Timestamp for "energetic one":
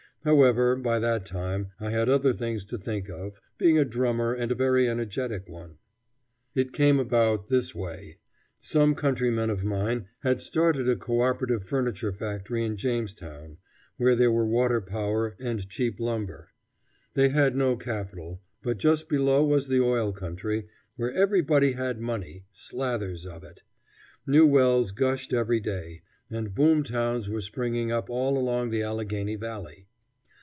4.87-5.79